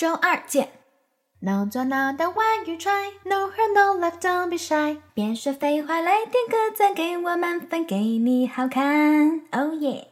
[0.00, 0.70] 周二见。
[1.40, 3.12] No joy, no d o u why you try.
[3.24, 4.96] No hurt, no love, don't be shy.
[5.12, 9.42] 别说废话，来点个赞，给我满分，给你好看。
[9.50, 10.06] Oh yeah.